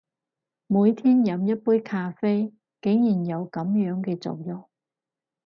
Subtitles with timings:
[0.65, 4.67] 每天飲一杯咖啡，竟然有噉樣嘅作用！